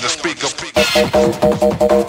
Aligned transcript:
the 0.00 0.08
speaker. 0.08 1.99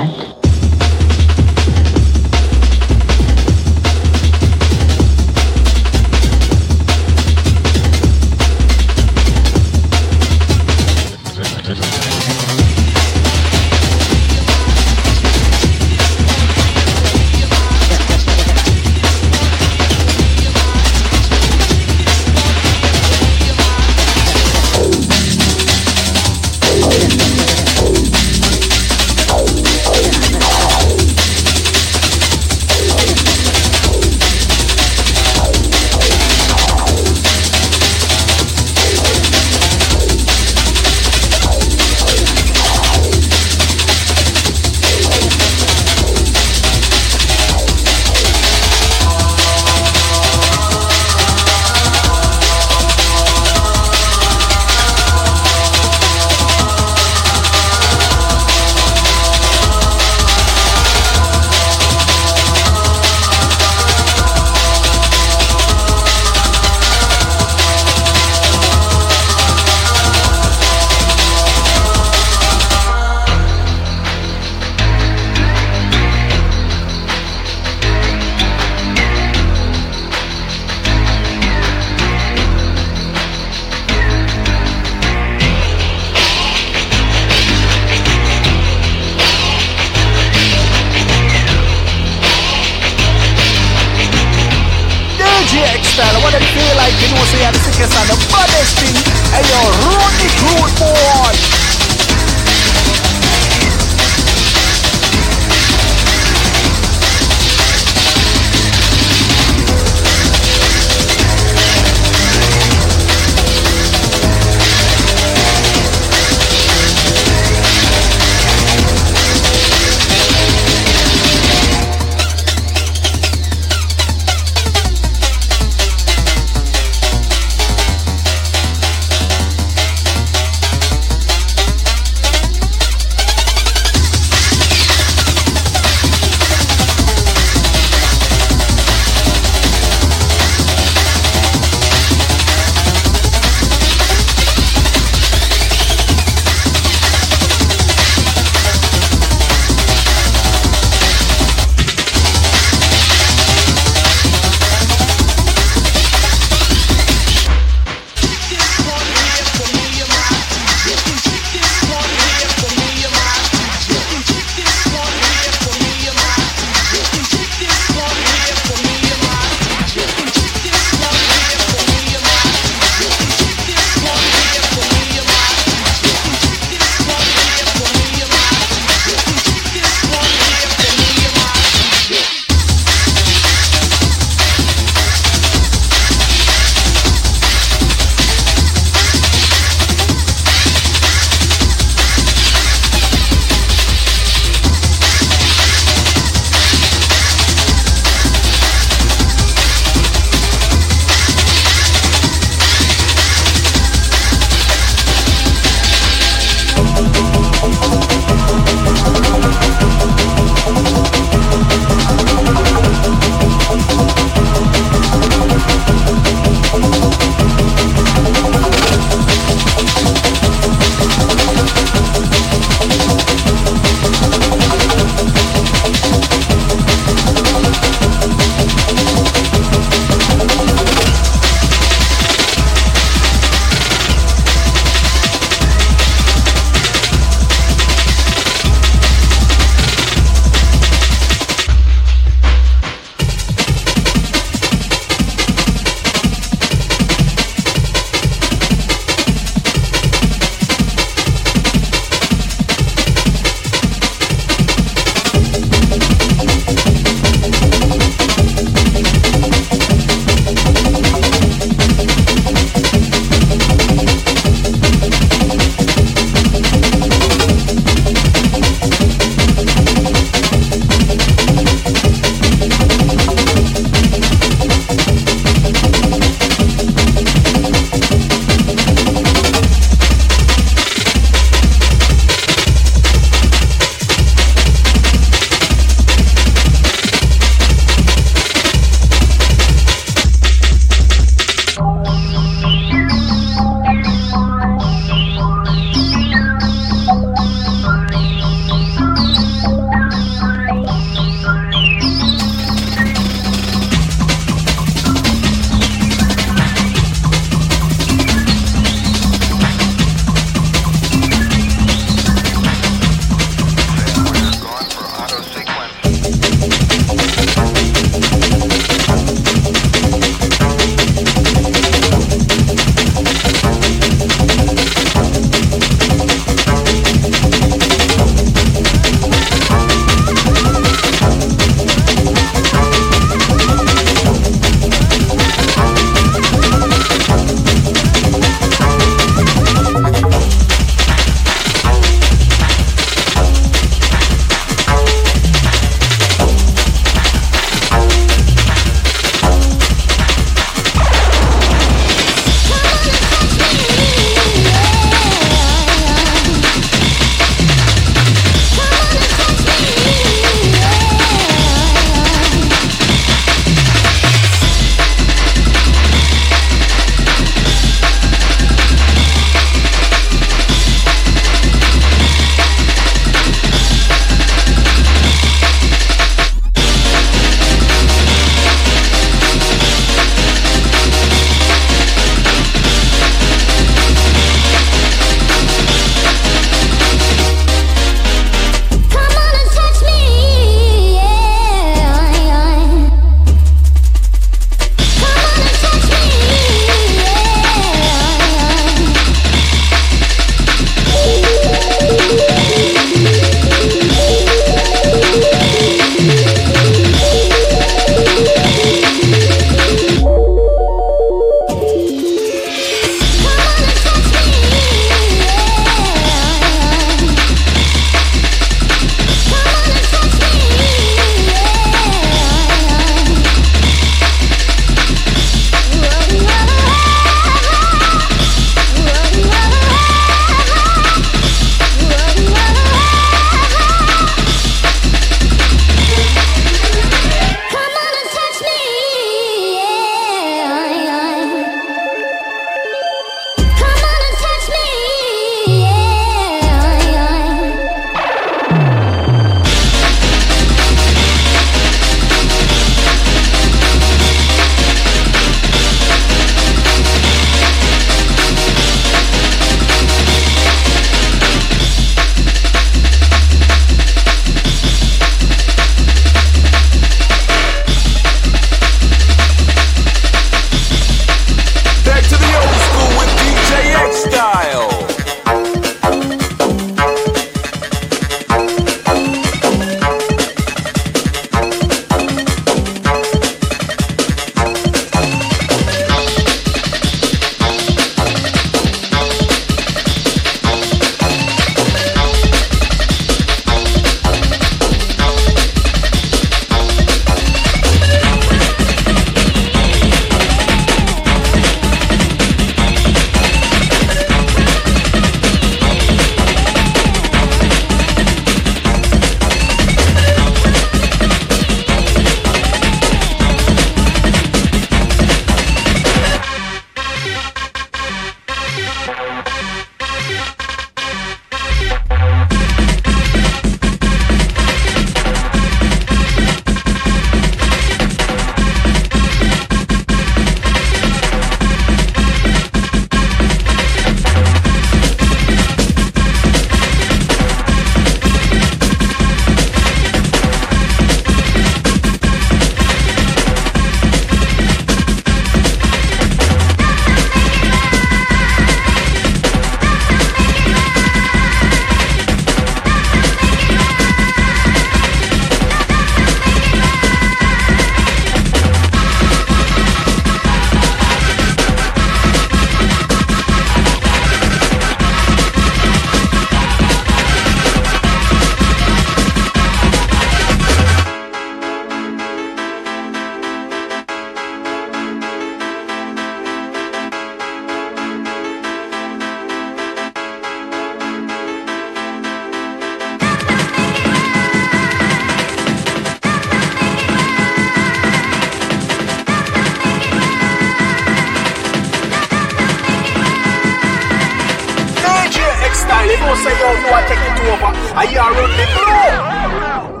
Know, 596.19 596.35
say, 596.35 596.53
yo, 596.59 596.67
want 596.91 597.07
to 597.07 597.13
take 597.13 597.23
it 597.23 597.39
over. 597.47 597.71
Are 597.95 598.05
you 598.05 598.19
around 598.19 598.51
the 598.57 598.65
globe? 598.75 600.00